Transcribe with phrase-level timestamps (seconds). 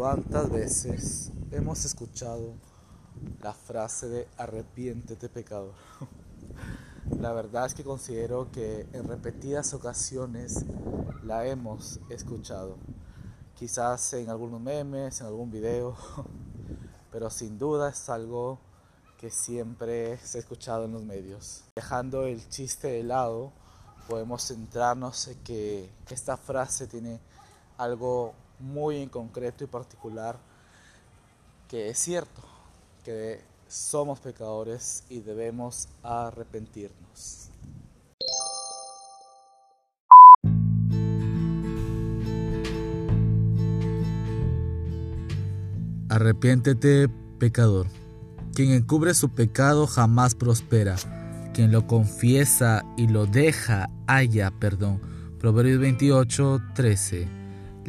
[0.00, 2.54] ¿Cuántas veces hemos escuchado
[3.42, 5.74] la frase de arrepiéntete pecador?
[7.20, 10.64] La verdad es que considero que en repetidas ocasiones
[11.22, 12.78] la hemos escuchado.
[13.54, 15.94] Quizás en algunos memes, en algún video,
[17.12, 18.58] pero sin duda es algo
[19.18, 21.64] que siempre se ha escuchado en los medios.
[21.76, 23.52] Dejando el chiste de lado,
[24.08, 27.20] podemos centrarnos en que esta frase tiene
[27.76, 30.38] algo muy en concreto y particular
[31.70, 32.42] que es cierto,
[33.04, 37.50] que somos pecadores y debemos arrepentirnos.
[46.08, 47.08] Arrepiéntete,
[47.38, 47.86] pecador.
[48.52, 50.96] Quien encubre su pecado jamás prospera.
[51.54, 55.00] Quien lo confiesa y lo deja, haya perdón.
[55.38, 57.39] Proverbios 28, 13.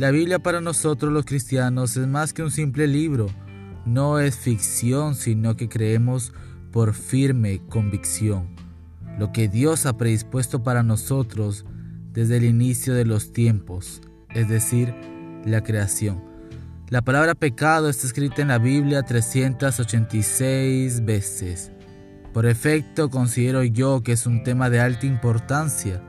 [0.00, 3.26] La Biblia para nosotros los cristianos es más que un simple libro,
[3.84, 6.32] no es ficción, sino que creemos
[6.72, 8.48] por firme convicción.
[9.18, 11.66] Lo que Dios ha predispuesto para nosotros
[12.14, 14.94] desde el inicio de los tiempos, es decir,
[15.44, 16.24] la creación.
[16.88, 21.72] La palabra pecado está escrita en la Biblia 386 veces.
[22.32, 26.02] Por efecto, considero yo que es un tema de alta importancia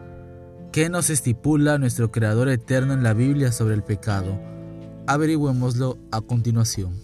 [0.72, 4.40] ¿Qué nos estipula nuestro Creador eterno en la Biblia sobre el pecado?
[5.06, 6.98] Averigüémoslo a continuación.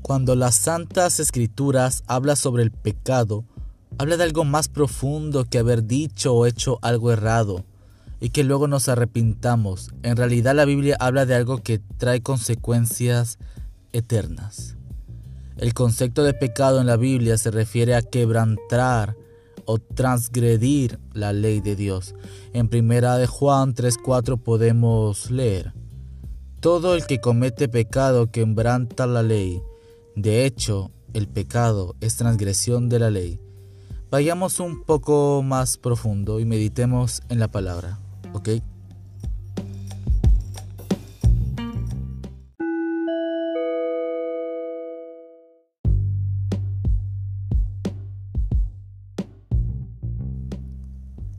[0.00, 3.44] Cuando las Santas Escrituras habla sobre el pecado,
[3.98, 7.64] habla de algo más profundo que haber dicho o hecho algo errado
[8.20, 9.90] y que luego nos arrepintamos.
[10.04, 13.40] En realidad la Biblia habla de algo que trae consecuencias
[13.92, 14.76] eternas.
[15.56, 19.16] El concepto de pecado en la Biblia se refiere a quebrantar
[19.64, 22.14] o transgredir la ley de Dios.
[22.52, 25.72] En primera de Juan 3:4 podemos leer:
[26.60, 29.62] Todo el que comete pecado quebranta la ley.
[30.16, 33.40] De hecho, el pecado es transgresión de la ley.
[34.10, 37.98] Vayamos un poco más profundo y meditemos en la palabra,
[38.34, 38.48] ¿ok?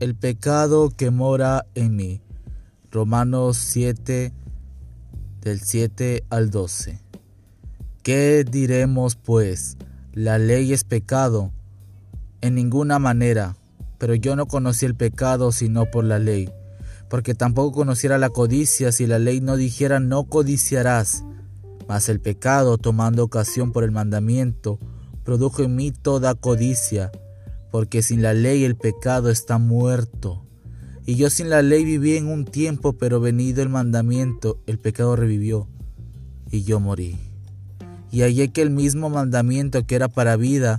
[0.04, 2.20] El pecado que mora en mí.
[2.92, 4.34] Romanos 7
[5.40, 7.00] del 7 al 12.
[8.02, 9.78] ¿Qué diremos pues?
[10.12, 11.52] ¿La ley es pecado?
[12.42, 13.56] En ninguna manera,
[13.96, 16.50] pero yo no conocí el pecado sino por la ley,
[17.08, 21.24] porque tampoco conociera la codicia si la ley no dijera no codiciarás.
[21.88, 24.78] Mas el pecado, tomando ocasión por el mandamiento,
[25.24, 27.10] produjo en mí toda codicia
[27.74, 30.46] porque sin la ley el pecado está muerto.
[31.06, 35.16] Y yo sin la ley viví en un tiempo, pero venido el mandamiento, el pecado
[35.16, 35.66] revivió,
[36.52, 37.18] y yo morí.
[38.12, 40.78] Y hallé que el mismo mandamiento que era para vida,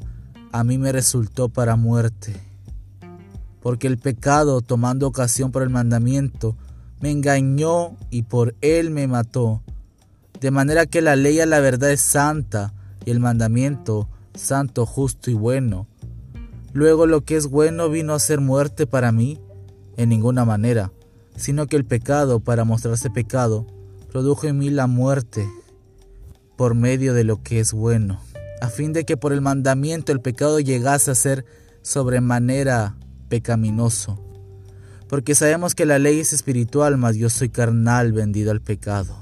[0.53, 2.33] a mí me resultó para muerte.
[3.61, 6.55] Porque el pecado, tomando ocasión por el mandamiento,
[7.01, 9.63] me engañó y por él me mató.
[10.39, 12.73] De manera que la ley a la verdad es santa,
[13.05, 15.87] y el mandamiento santo, justo y bueno
[16.75, 19.39] Luego lo que es bueno vino a ser muerte para mí,
[19.95, 20.91] en ninguna manera,
[21.37, 23.65] sino que el pecado, para mostrarse pecado,
[24.11, 25.47] produjo en mí la muerte
[26.57, 28.19] por medio de lo que es bueno,
[28.59, 31.45] a fin de que por el mandamiento el pecado llegase a ser
[31.81, 32.97] sobremanera
[33.29, 34.19] pecaminoso.
[35.07, 39.15] Porque sabemos que la ley es espiritual, mas yo soy carnal vendido al pecado.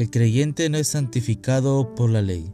[0.00, 2.50] El creyente no es santificado por la ley.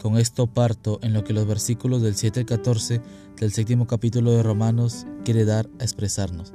[0.00, 3.02] Con esto parto en lo que los versículos del 7 al 14
[3.38, 6.54] del séptimo capítulo de Romanos quiere dar a expresarnos.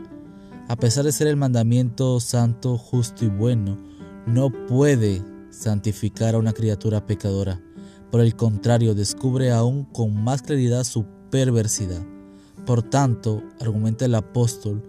[0.67, 3.77] A pesar de ser el mandamiento santo, justo y bueno,
[4.25, 7.61] no puede santificar a una criatura pecadora.
[8.09, 12.03] Por el contrario, descubre aún con más claridad su perversidad.
[12.65, 14.81] Por tanto, argumenta el apóstol,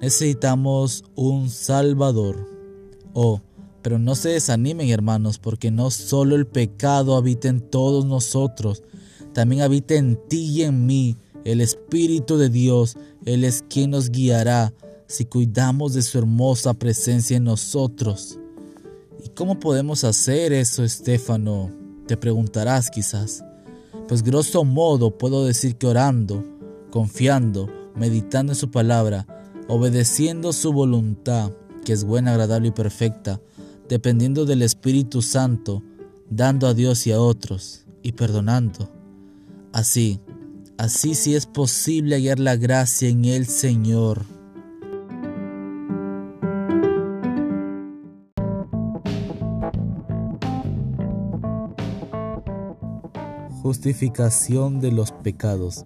[0.00, 2.48] necesitamos un Salvador
[3.12, 3.42] o
[3.88, 8.82] pero no se desanimen hermanos, porque no solo el pecado habita en todos nosotros,
[9.32, 12.98] también habita en ti y en mí el Espíritu de Dios.
[13.24, 14.74] Él es quien nos guiará
[15.06, 18.38] si cuidamos de su hermosa presencia en nosotros.
[19.24, 21.70] ¿Y cómo podemos hacer eso, Estéfano?
[22.06, 23.42] Te preguntarás quizás.
[24.06, 26.44] Pues grosso modo puedo decir que orando,
[26.90, 29.26] confiando, meditando en su palabra,
[29.66, 31.52] obedeciendo su voluntad,
[31.86, 33.40] que es buena, agradable y perfecta,
[33.88, 35.82] dependiendo del Espíritu Santo,
[36.28, 38.90] dando a Dios y a otros, y perdonando.
[39.72, 40.20] Así,
[40.76, 44.24] así sí es posible hallar la gracia en el Señor.
[53.62, 55.84] Justificación de los pecados.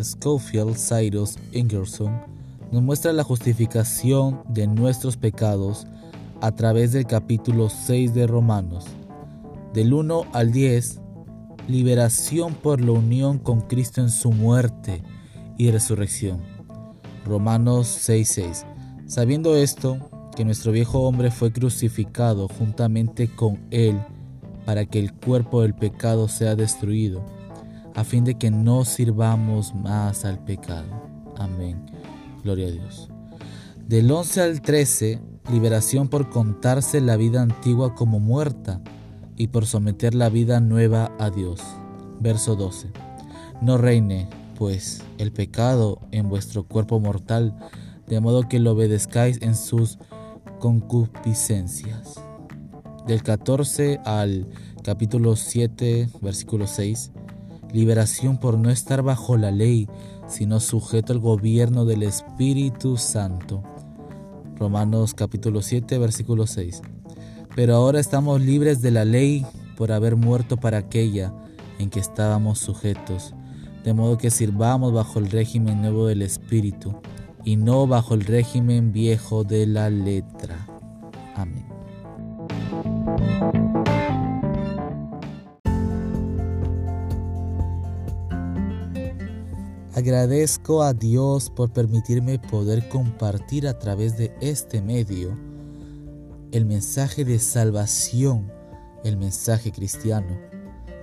[0.00, 2.22] Schofield Cyrus Ingerson
[2.72, 5.86] nos muestra la justificación de nuestros pecados
[6.42, 8.84] a través del capítulo 6 de Romanos.
[9.72, 11.00] Del 1 al 10,
[11.68, 15.04] liberación por la unión con Cristo en su muerte
[15.56, 16.40] y resurrección.
[17.24, 18.66] Romanos 6:6.
[19.06, 24.00] Sabiendo esto, que nuestro viejo hombre fue crucificado juntamente con él
[24.66, 27.22] para que el cuerpo del pecado sea destruido,
[27.94, 30.88] a fin de que no sirvamos más al pecado.
[31.38, 31.86] Amén.
[32.42, 33.12] Gloria a Dios.
[33.92, 35.20] Del 11 al 13,
[35.52, 38.80] liberación por contarse la vida antigua como muerta
[39.36, 41.60] y por someter la vida nueva a Dios.
[42.18, 42.90] Verso 12.
[43.60, 47.54] No reine, pues, el pecado en vuestro cuerpo mortal,
[48.06, 49.98] de modo que lo obedezcáis en sus
[50.58, 52.18] concupiscencias.
[53.06, 54.48] Del 14 al
[54.82, 57.10] capítulo 7, versículo 6,
[57.74, 59.86] liberación por no estar bajo la ley,
[60.28, 63.62] sino sujeto al gobierno del Espíritu Santo.
[64.62, 66.82] Romanos capítulo 7, versículo 6.
[67.56, 69.44] Pero ahora estamos libres de la ley
[69.76, 71.34] por haber muerto para aquella
[71.80, 73.34] en que estábamos sujetos,
[73.82, 76.94] de modo que sirvamos bajo el régimen nuevo del Espíritu
[77.44, 80.64] y no bajo el régimen viejo de la letra.
[81.34, 81.71] Amén.
[89.94, 95.38] Agradezco a Dios por permitirme poder compartir a través de este medio
[96.50, 98.50] el mensaje de salvación,
[99.04, 100.38] el mensaje cristiano.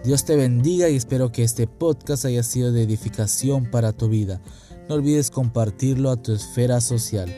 [0.03, 4.41] Dios te bendiga y espero que este podcast haya sido de edificación para tu vida.
[4.87, 7.31] No olvides compartirlo a tu esfera social.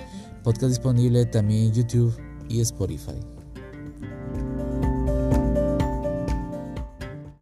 [0.43, 2.15] Podcast disponible también en YouTube
[2.47, 3.40] y Spotify.